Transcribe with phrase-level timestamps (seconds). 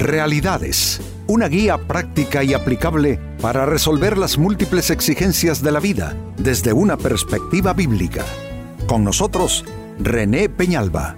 [0.00, 6.72] Realidades, una guía práctica y aplicable para resolver las múltiples exigencias de la vida desde
[6.72, 8.24] una perspectiva bíblica.
[8.86, 9.62] Con nosotros,
[9.98, 11.16] René Peñalba.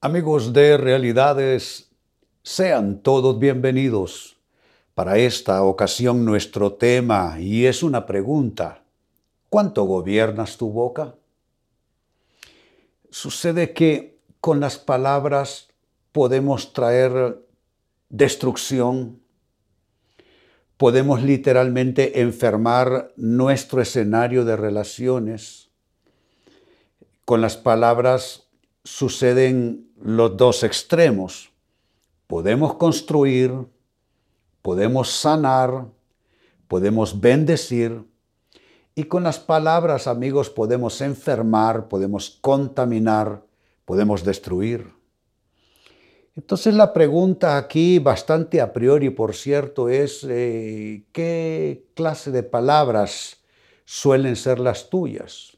[0.00, 1.90] Amigos de Realidades,
[2.42, 4.38] sean todos bienvenidos.
[4.94, 8.82] Para esta ocasión nuestro tema, y es una pregunta,
[9.50, 11.16] ¿cuánto gobiernas tu boca?
[13.20, 15.70] Sucede que con las palabras
[16.12, 17.44] podemos traer
[18.08, 19.20] destrucción,
[20.76, 25.68] podemos literalmente enfermar nuestro escenario de relaciones.
[27.24, 28.46] Con las palabras
[28.84, 31.50] suceden los dos extremos.
[32.28, 33.52] Podemos construir,
[34.62, 35.88] podemos sanar,
[36.68, 38.00] podemos bendecir,
[38.98, 43.44] y con las palabras, amigos, podemos enfermar, podemos contaminar,
[43.84, 44.92] podemos destruir.
[46.34, 53.36] Entonces la pregunta aquí, bastante a priori, por cierto, es eh, ¿qué clase de palabras
[53.84, 55.56] suelen ser las tuyas?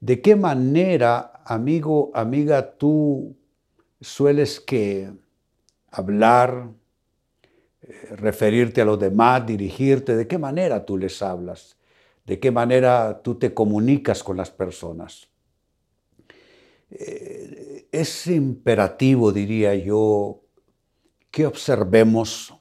[0.00, 3.36] ¿De qué manera, amigo, amiga, tú
[4.00, 5.08] sueles que
[5.92, 6.70] hablar,
[7.82, 10.16] eh, referirte a los demás, dirigirte?
[10.16, 11.76] ¿De qué manera tú les hablas?
[12.30, 15.26] De qué manera tú te comunicas con las personas.
[16.88, 20.44] Eh, es imperativo, diría yo,
[21.32, 22.54] que observemos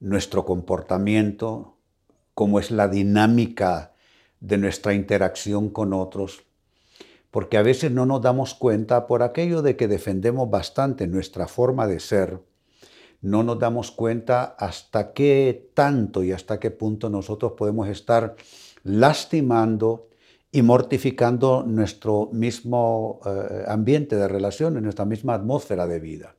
[0.00, 1.76] nuestro comportamiento,
[2.34, 3.94] cómo es la dinámica
[4.40, 6.42] de nuestra interacción con otros,
[7.30, 11.86] porque a veces no nos damos cuenta por aquello de que defendemos bastante nuestra forma
[11.86, 12.40] de ser,
[13.20, 18.36] no nos damos cuenta hasta qué tanto y hasta qué punto nosotros podemos estar
[18.82, 20.08] lastimando
[20.52, 26.36] y mortificando nuestro mismo eh, ambiente de relaciones, nuestra misma atmósfera de vida.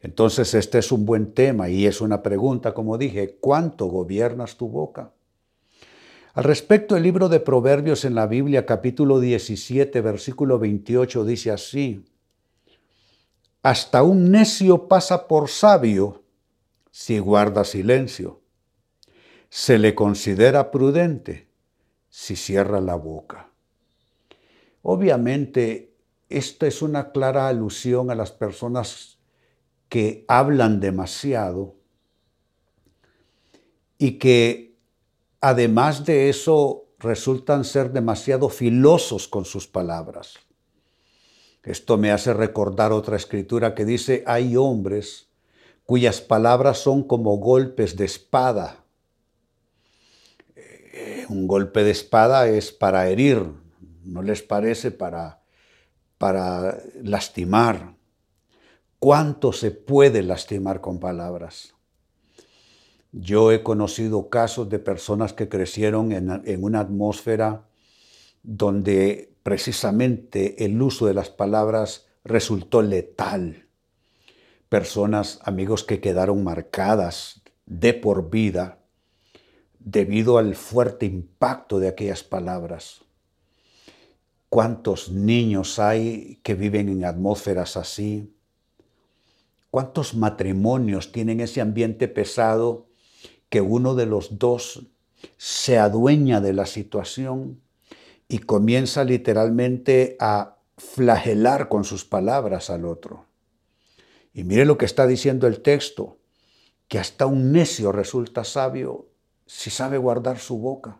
[0.00, 4.68] Entonces este es un buen tema y es una pregunta, como dije, ¿cuánto gobiernas tu
[4.68, 5.12] boca?
[6.34, 12.04] Al respecto, el libro de Proverbios en la Biblia, capítulo 17, versículo 28, dice así,
[13.62, 16.24] hasta un necio pasa por sabio
[16.90, 18.40] si guarda silencio.
[19.48, 21.48] Se le considera prudente
[22.08, 23.50] si cierra la boca.
[24.82, 25.94] Obviamente,
[26.28, 29.18] esta es una clara alusión a las personas
[29.88, 31.76] que hablan demasiado
[33.98, 34.76] y que
[35.40, 40.38] además de eso resultan ser demasiado filosos con sus palabras.
[41.64, 45.28] Esto me hace recordar otra escritura que dice, hay hombres
[45.84, 48.84] cuyas palabras son como golpes de espada.
[50.56, 53.46] Eh, un golpe de espada es para herir,
[54.04, 54.90] ¿no les parece?
[54.90, 55.42] Para,
[56.18, 57.94] para lastimar.
[58.98, 61.74] ¿Cuánto se puede lastimar con palabras?
[63.12, 67.66] Yo he conocido casos de personas que crecieron en, en una atmósfera
[68.42, 73.66] donde precisamente el uso de las palabras resultó letal.
[74.68, 78.78] Personas, amigos, que quedaron marcadas de por vida
[79.78, 83.02] debido al fuerte impacto de aquellas palabras.
[84.48, 88.34] ¿Cuántos niños hay que viven en atmósferas así?
[89.70, 92.86] ¿Cuántos matrimonios tienen ese ambiente pesado
[93.48, 94.86] que uno de los dos
[95.36, 97.60] se adueña de la situación
[98.32, 103.26] y comienza literalmente a flagelar con sus palabras al otro.
[104.32, 106.16] Y mire lo que está diciendo el texto,
[106.88, 109.06] que hasta un necio resulta sabio
[109.44, 110.98] si sabe guardar su boca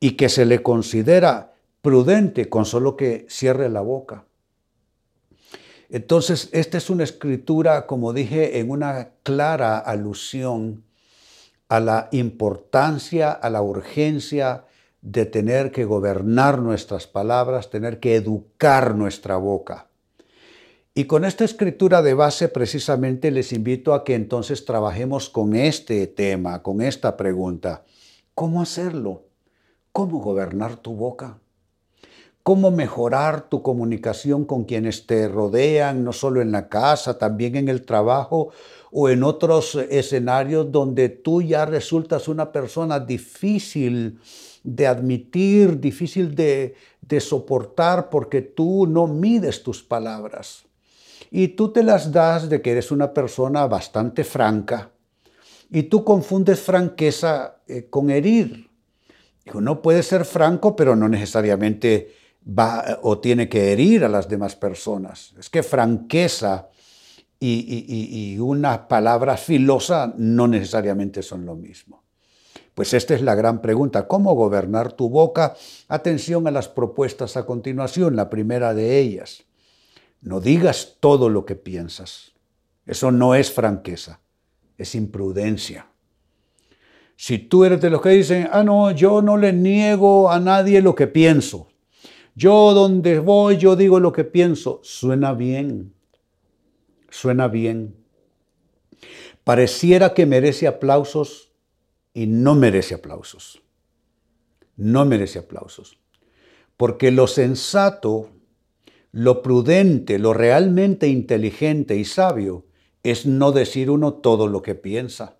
[0.00, 1.52] y que se le considera
[1.82, 4.24] prudente con solo que cierre la boca.
[5.90, 10.84] Entonces, esta es una escritura, como dije, en una clara alusión
[11.68, 14.64] a la importancia, a la urgencia
[15.02, 19.88] de tener que gobernar nuestras palabras, tener que educar nuestra boca.
[20.92, 26.06] Y con esta escritura de base precisamente les invito a que entonces trabajemos con este
[26.06, 27.84] tema, con esta pregunta.
[28.34, 29.24] ¿Cómo hacerlo?
[29.92, 31.38] ¿Cómo gobernar tu boca?
[32.42, 37.68] ¿Cómo mejorar tu comunicación con quienes te rodean, no solo en la casa, también en
[37.68, 38.50] el trabajo
[38.90, 44.18] o en otros escenarios donde tú ya resultas una persona difícil
[44.62, 46.74] de admitir, difícil de,
[47.18, 50.64] soportar porque tú no mides tus palabras.
[51.30, 54.90] Y tú te las das de que eres una persona bastante franca
[55.70, 58.68] y tú confundes franqueza eh, con herir.
[59.54, 62.14] no puede ser franco, pero no necesariamente
[62.46, 65.34] va o tiene que herir a las demás personas.
[65.38, 66.68] Es que franqueza
[67.40, 72.02] y, una palabra filosa no necesariamente son lo mismo.
[72.80, 75.54] Pues esta es la gran pregunta, ¿cómo gobernar tu boca?
[75.86, 79.44] Atención a las propuestas a continuación, la primera de ellas.
[80.22, 82.32] No digas todo lo que piensas.
[82.86, 84.20] Eso no es franqueza,
[84.78, 85.88] es imprudencia.
[87.16, 90.80] Si tú eres de los que dicen, ah, no, yo no le niego a nadie
[90.80, 91.68] lo que pienso.
[92.34, 94.80] Yo donde voy, yo digo lo que pienso.
[94.82, 95.92] Suena bien,
[97.10, 97.94] suena bien.
[99.44, 101.49] Pareciera que merece aplausos
[102.14, 103.62] y no merece aplausos.
[104.76, 105.98] No merece aplausos.
[106.76, 108.30] Porque lo sensato,
[109.12, 112.64] lo prudente, lo realmente inteligente y sabio
[113.02, 115.36] es no decir uno todo lo que piensa.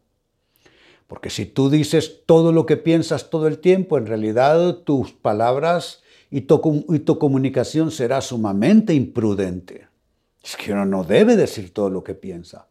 [1.06, 6.02] Porque si tú dices todo lo que piensas todo el tiempo, en realidad tus palabras
[6.31, 9.88] y tu, y tu comunicación será sumamente imprudente.
[10.43, 12.69] Es que uno no debe decir todo lo que piensa.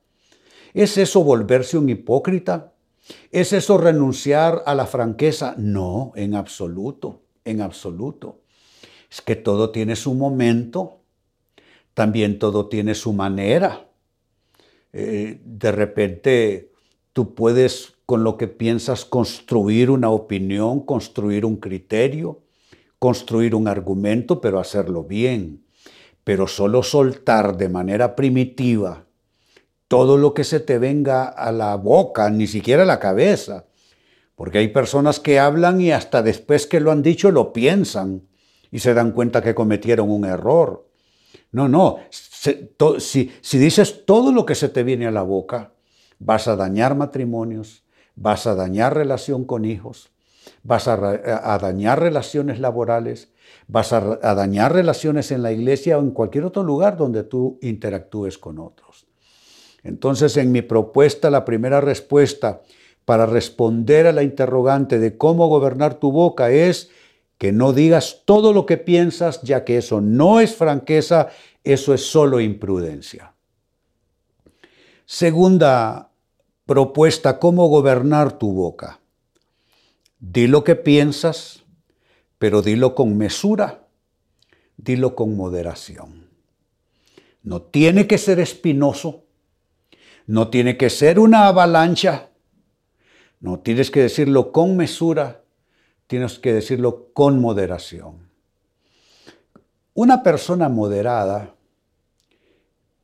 [0.74, 2.74] ¿Es eso volverse un hipócrita?
[3.32, 5.56] ¿Es eso renunciar a la franqueza?
[5.58, 8.42] No, en absoluto, en absoluto.
[9.10, 11.02] Es que todo tiene su momento,
[11.94, 13.88] también todo tiene su manera.
[14.94, 16.72] Eh, de repente
[17.14, 22.42] tú puedes con lo que piensas construir una opinión, construir un criterio,
[22.98, 25.64] construir un argumento, pero hacerlo bien.
[26.24, 29.06] Pero solo soltar de manera primitiva
[29.90, 33.66] todo lo que se te venga a la boca, ni siquiera a la cabeza.
[34.36, 38.22] Porque hay personas que hablan y hasta después que lo han dicho lo piensan
[38.72, 40.88] y se dan cuenta que cometieron un error.
[41.52, 45.74] No, no, si, dices todo lo que se te viene a la boca,
[46.20, 47.84] vas a dañar matrimonios,
[48.16, 50.12] vas a dañar relación con hijos,
[50.62, 50.98] vas a,
[51.60, 53.34] dañar relaciones laborales,
[53.68, 58.38] vas a, dañar relaciones en la iglesia o en cualquier otro lugar donde tú interactúes
[58.38, 59.09] con otros.
[59.84, 62.62] Entonces, en mi propuesta, la primera respuesta
[63.06, 66.90] para responder a la interrogante de cómo gobernar tu boca es
[67.40, 71.30] que no digas todo lo que piensas, ya que eso no es franqueza,
[71.64, 73.34] eso es solo imprudencia.
[75.06, 76.12] Segunda
[76.66, 79.00] propuesta, cómo gobernar tu boca.
[80.20, 81.64] Di lo que piensas,
[82.38, 83.88] pero dilo con mesura,
[84.78, 86.28] dilo con moderación.
[87.42, 89.24] No tiene que ser espinoso,
[90.30, 92.30] no tiene que ser una avalancha,
[93.40, 95.42] no tienes que decirlo con mesura,
[96.06, 98.30] tienes que decirlo con moderación.
[99.96, 101.56] Una persona moderada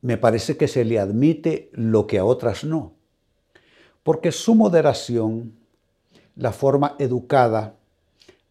[0.02, 2.94] me parece que se le admite lo que a otras no,
[4.04, 5.52] porque su moderación
[6.36, 7.74] la forma educada,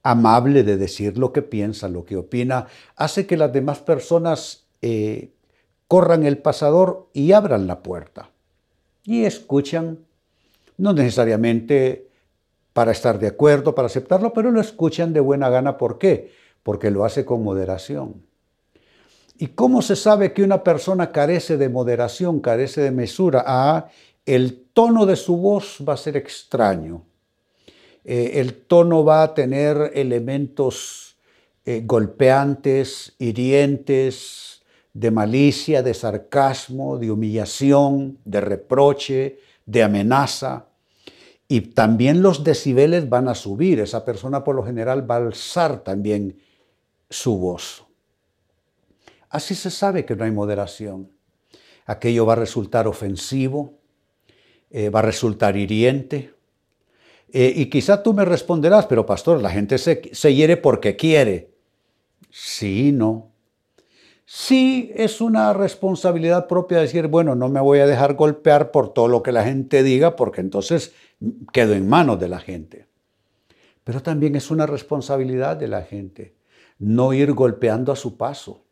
[0.03, 2.67] amable de decir lo que piensa, lo que opina,
[2.97, 5.31] hace que las demás personas eh,
[5.87, 8.31] corran el pasador y abran la puerta.
[9.05, 9.99] Y escuchan,
[10.77, 12.09] no necesariamente
[12.73, 15.77] para estar de acuerdo, para aceptarlo, pero lo escuchan de buena gana.
[15.77, 16.33] ¿Por qué?
[16.63, 18.21] Porque lo hace con moderación.
[19.37, 23.43] ¿Y cómo se sabe que una persona carece de moderación, carece de mesura?
[23.45, 23.89] Ah,
[24.25, 27.03] el tono de su voz va a ser extraño.
[28.03, 31.17] Eh, el tono va a tener elementos
[31.65, 34.54] eh, golpeantes, hirientes,
[34.95, 40.67] de malicia, de sarcasmo, de humillación, de reproche, de amenaza.
[41.49, 43.81] Y también los decibeles van a subir.
[43.81, 46.39] Esa persona por lo general va a alzar también
[47.09, 47.83] su voz.
[49.29, 51.11] Así se sabe que no hay moderación.
[51.85, 53.73] Aquello va a resultar ofensivo,
[54.71, 56.33] eh, va a resultar hiriente,
[57.33, 61.51] eh, y quizá tú me responderás, pero pastor, la gente se, se hiere porque quiere.
[62.31, 63.34] Sí, no.
[64.25, 69.07] Sí es una responsabilidad propia decir, bueno, no me voy a dejar golpear por todo
[69.07, 70.93] lo que la gente diga, porque entonces
[71.53, 72.87] quedo en manos de la gente.
[73.83, 76.35] Pero también es una responsabilidad de la gente
[76.79, 78.65] no ir golpeando a su paso.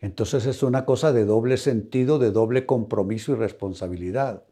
[0.00, 4.44] Entonces es una cosa de doble sentido, de doble compromiso y responsabilidad.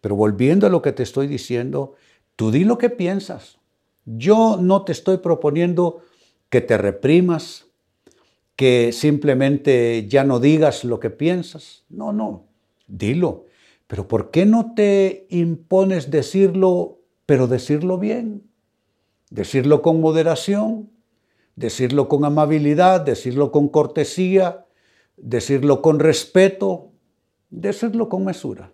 [0.00, 1.94] Pero volviendo a lo que te estoy diciendo,
[2.36, 3.58] Tú di lo que piensas.
[4.04, 6.02] Yo no te estoy proponiendo
[6.48, 7.66] que te reprimas,
[8.56, 11.84] que simplemente ya no digas lo que piensas.
[11.88, 12.46] No, no,
[12.86, 13.46] dilo.
[13.86, 18.44] Pero ¿por qué no te impones decirlo, pero decirlo bien?
[19.30, 20.90] Decirlo con moderación,
[21.56, 24.66] decirlo con amabilidad, decirlo con cortesía,
[25.16, 26.92] decirlo con respeto,
[27.50, 28.72] decirlo con mesura.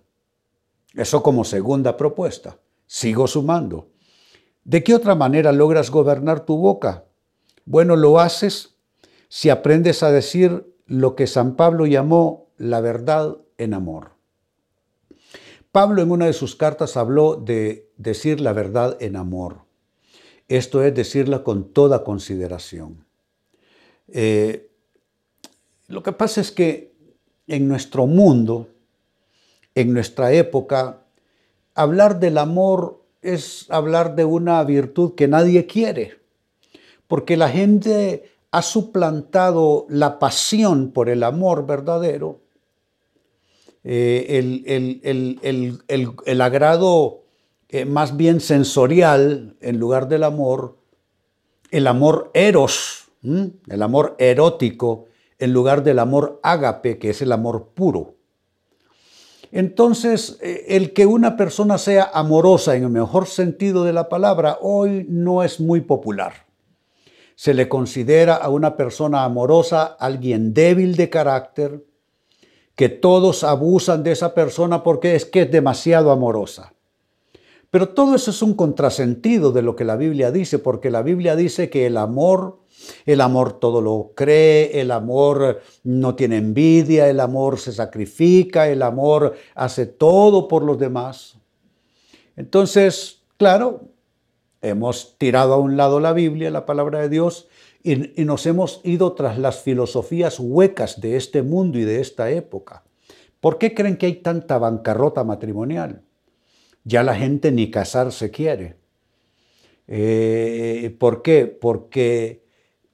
[0.95, 2.59] Eso como segunda propuesta.
[2.87, 3.91] Sigo sumando.
[4.65, 7.05] ¿De qué otra manera logras gobernar tu boca?
[7.65, 8.78] Bueno, lo haces
[9.29, 14.13] si aprendes a decir lo que San Pablo llamó la verdad en amor.
[15.71, 19.61] Pablo en una de sus cartas habló de decir la verdad en amor.
[20.49, 23.05] Esto es decirla con toda consideración.
[24.09, 24.71] Eh,
[25.89, 26.95] lo que pasa es que
[27.47, 28.69] en nuestro mundo,
[29.75, 31.03] en nuestra época,
[31.75, 36.19] hablar del amor es hablar de una virtud que nadie quiere,
[37.07, 42.41] porque la gente ha suplantado la pasión por el amor verdadero,
[43.85, 44.39] eh,
[45.89, 47.25] el, agrado
[47.69, 50.79] eh, más bien sensorial en lugar del amor,
[51.71, 55.07] el amor eros, el amor erótico
[55.39, 58.15] en lugar del amor ágape, que es el amor puro.
[59.53, 64.59] Entonces, eh, el que una persona sea amorosa en el mejor sentido de la palabra
[64.61, 66.48] hoy no es muy popular.
[67.39, 71.85] Se le considera a una persona amorosa alguien débil de carácter,
[72.75, 76.75] que todos abusan de esa persona porque es que es demasiado amorosa.
[77.71, 81.37] Pero todo eso es un contrasentido de lo que la Biblia dice, porque la Biblia
[81.37, 82.59] dice que el amor
[83.07, 88.83] el amor todo lo cree, el amor no tiene envidia, el amor se sacrifica, el
[88.83, 91.37] amor hace todo por los demás.
[92.37, 93.83] Entonces, claro,
[94.63, 97.49] hemos tirado a un lado la Biblia, la palabra de Dios,
[97.83, 102.85] y, nos hemos ido tras las filosofías huecas de este mundo y de esta época.
[103.41, 106.03] ¿Por qué creen que hay tanta bancarrota matrimonial?
[106.85, 108.77] Ya la gente ni casarse quiere.
[109.87, 111.47] Eh, ¿Por qué?
[111.47, 112.45] Porque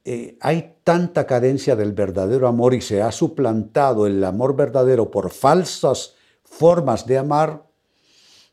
[0.04, 5.30] eh, hay tanta carencia del verdadero amor y se ha suplantado el amor verdadero por
[5.30, 7.64] falsas formas de amar,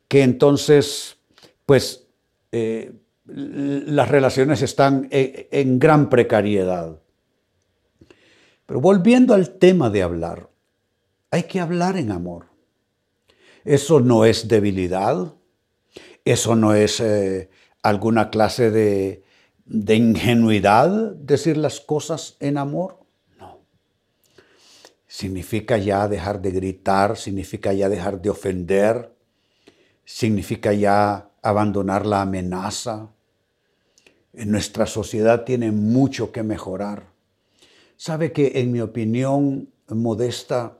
[0.07, 1.17] que entonces,
[1.65, 2.07] pues,
[2.51, 2.93] eh,
[3.33, 6.99] las relaciones están en, en gran precariedad.
[8.65, 10.49] Pero volviendo al tema de hablar,
[11.29, 12.47] hay que hablar en amor.
[13.63, 15.33] Eso no es debilidad,
[16.25, 17.49] eso no es eh,
[17.83, 19.23] alguna clase de,
[19.65, 22.99] de ingenuidad decir las cosas en amor?
[23.39, 23.59] No.
[25.07, 29.15] Significa ya dejar de gritar, significa ya dejar de ofender,
[30.03, 33.09] significa ya abandonar la amenaza.
[34.33, 37.11] En nuestra sociedad tiene mucho que mejorar.
[37.97, 40.79] Sabe que en mi opinión modesta,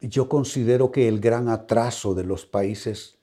[0.00, 3.18] yo considero que el gran atraso de los países,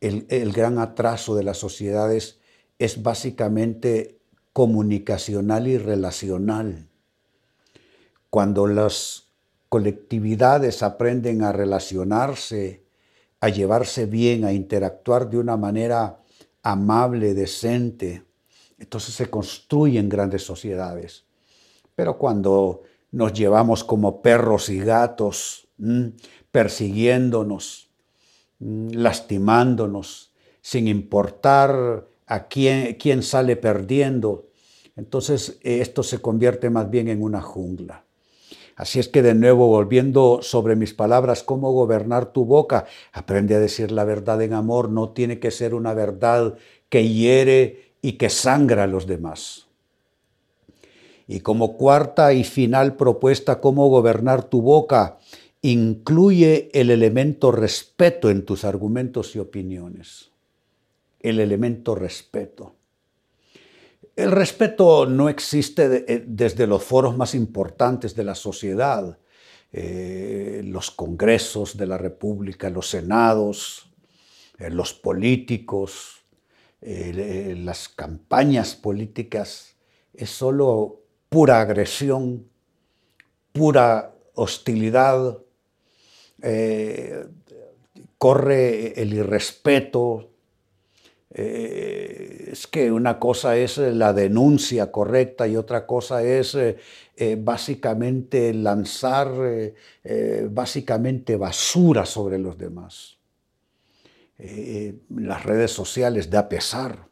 [0.00, 2.38] el, el gran atraso de las sociedades
[2.78, 4.18] es básicamente
[4.52, 6.88] comunicacional y relacional.
[8.28, 9.28] Cuando las
[9.68, 12.84] colectividades aprenden a relacionarse,
[13.40, 16.20] a llevarse bien, a interactuar de una manera
[16.62, 18.24] amable, decente,
[18.80, 21.24] entonces se construyen grandes sociedades.
[21.94, 22.82] Pero cuando
[23.12, 25.68] nos llevamos como perros y gatos,
[26.50, 27.90] persiguiéndonos,
[28.58, 30.32] lastimándonos,
[30.62, 34.48] sin importar a quién, sale perdiendo.
[34.96, 38.04] Entonces eh, esto se convierte más bien en una jungla.
[38.76, 43.60] Así es que de nuevo, volviendo sobre mis palabras, cómo gobernar tu boca, aprende a
[43.60, 46.56] decir la verdad en amor, no tiene que ser una verdad
[46.88, 49.66] que hiere y que sangra a los demás.
[51.26, 55.18] Y como cuarta y final propuesta, cómo gobernar tu boca,
[55.62, 60.30] incluye el elemento respeto en tus argumentos y opiniones
[61.20, 62.74] el elemento respeto.
[64.16, 69.18] El respeto no existe eh, desde los foros más importantes de la sociedad,
[69.72, 73.88] eh, los congresos de la República, los senados,
[74.58, 76.19] eh, los políticos,
[76.82, 79.76] las campañas políticas,
[80.14, 82.48] es solo pura agresión,
[83.52, 85.38] pura hostilidad,
[88.18, 90.30] corre el irrespeto,
[91.32, 96.76] eh, es que una cosa es eh, la denuncia correcta y otra cosa es eh,
[97.38, 99.30] básicamente lanzar
[100.50, 103.19] básicamente basura sobre los demás.
[105.08, 107.08] Las redes sociales da pesar.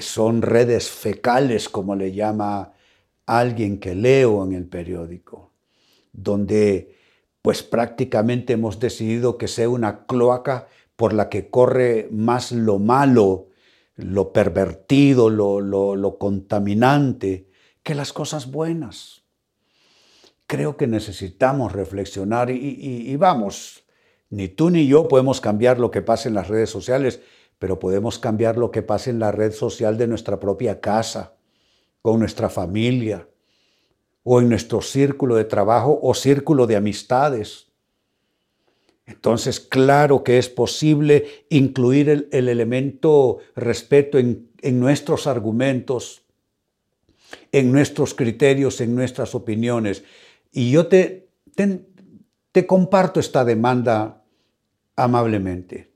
[0.00, 2.72] son redes fecales, como le llama
[3.26, 5.52] alguien que leo en el periódico,
[6.12, 6.96] donde
[7.42, 10.66] pues prácticamente hemos decidido que sea una cloaca
[10.96, 13.48] por la que corre más lo malo,
[13.94, 17.48] lo pervertido, lo, contaminante,
[17.82, 19.22] que las cosas buenas.
[20.46, 23.84] Creo que necesitamos reflexionar y, vamos,
[24.30, 27.20] ni tú ni yo podemos cambiar lo que pasa en las redes sociales,
[27.58, 31.34] pero podemos cambiar lo que pasa en la red social de nuestra propia casa,
[32.02, 33.28] con nuestra familia,
[34.28, 37.68] o en nuestro círculo de trabajo o círculo de amistades.
[39.06, 46.24] Entonces, claro que es posible incluir el, elemento respeto en, nuestros argumentos,
[47.52, 50.02] en nuestros criterios, en nuestras opiniones.
[50.50, 51.28] Y yo te,
[52.66, 54.15] comparto esta demanda
[54.96, 55.92] amablemente.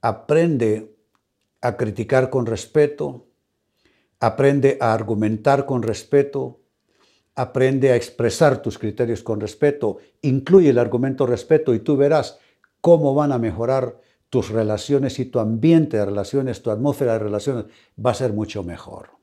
[0.00, 0.94] Aprende
[1.60, 3.26] a criticar con respeto,
[4.20, 6.60] aprende a argumentar con respeto,
[7.34, 12.38] aprende a expresar tus criterios con respeto, incluye el argumento respeto y tú verás
[12.80, 14.00] cómo van a mejorar
[14.30, 17.64] tus relaciones y tu ambiente de relaciones, tu atmósfera de relaciones
[18.04, 19.15] va a ser mucho mejor.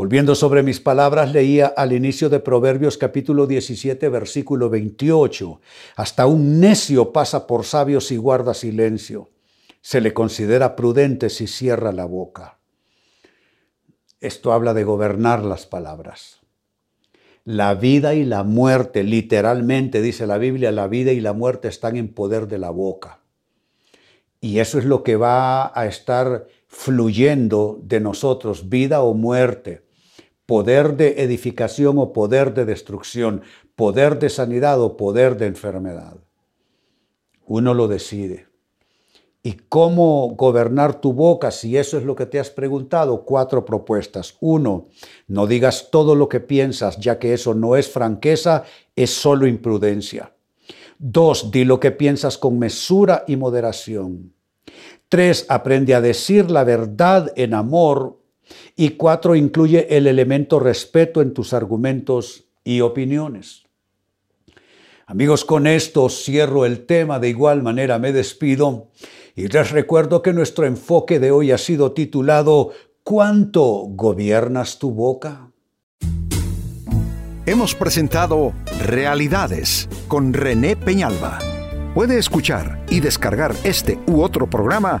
[0.00, 5.60] Volviendo sobre mis palabras, leía al inicio de Proverbios capítulo 17, versículo 28,
[5.94, 9.28] hasta un necio pasa por sabios y guarda silencio.
[9.82, 12.56] Se le considera prudente si cierra la boca.
[14.22, 16.40] Esto habla de gobernar las palabras.
[17.44, 21.96] La vida y la muerte, literalmente dice la Biblia, la vida y la muerte están
[21.96, 23.20] en poder de la boca.
[24.40, 29.89] Y eso es lo que va a estar fluyendo de nosotros, vida o muerte,
[30.50, 33.42] poder de edificación o poder de destrucción,
[33.76, 36.16] poder de sanidad o poder de enfermedad.
[37.46, 38.48] Uno lo decide
[39.44, 44.38] y cómo gobernar tu boca, si eso es lo que te has preguntado, cuatro propuestas.
[44.40, 44.88] Uno,
[45.28, 48.64] no digas todo lo que piensas, ya que eso no es franqueza,
[48.96, 50.34] es solo imprudencia.
[50.98, 54.34] Dos, di lo que piensas con mesura y moderación.
[55.08, 58.19] Tres, aprende a decir la verdad en amor.
[58.76, 63.64] Y cuatro, incluye el elemento respeto en tus argumentos y opiniones.
[65.06, 68.90] Amigos, con esto cierro el tema, de igual manera me despido
[69.34, 72.70] y les recuerdo que nuestro enfoque de hoy ha sido titulado
[73.02, 75.50] ¿Cuánto gobiernas tu boca?
[77.46, 78.52] Hemos presentado
[78.86, 81.38] Realidades con René Peñalba.
[81.94, 85.00] Puede escuchar y descargar este u otro programa